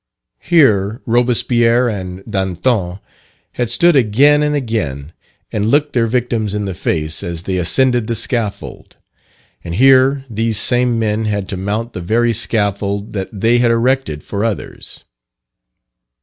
Here 0.39 0.99
Robespierre 1.05 1.87
and 1.87 2.25
Danton 2.25 2.97
had 3.51 3.69
stood 3.69 3.95
again 3.95 4.41
and 4.41 4.55
again, 4.55 5.13
and 5.51 5.67
looked 5.69 5.93
their 5.93 6.07
victims 6.07 6.55
in 6.55 6.65
the 6.65 6.73
face 6.73 7.21
as 7.21 7.43
they 7.43 7.57
ascended 7.57 8.07
the 8.07 8.15
scaffold; 8.15 8.97
and 9.63 9.75
here, 9.75 10.25
these 10.27 10.57
same 10.57 10.97
men 10.97 11.25
had 11.25 11.47
to 11.49 11.55
mount 11.57 11.93
the 11.93 12.01
very 12.01 12.33
scaffold 12.33 13.13
that 13.13 13.29
they 13.31 13.59
had 13.59 13.69
erected 13.69 14.23
for 14.23 14.43
others. 14.43 15.03